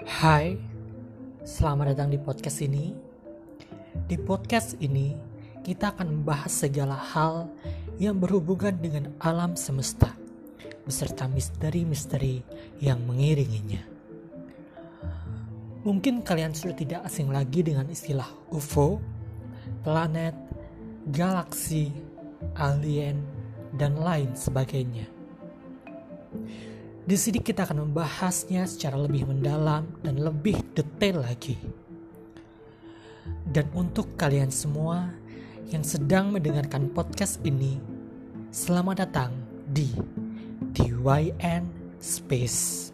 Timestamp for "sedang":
35.82-36.30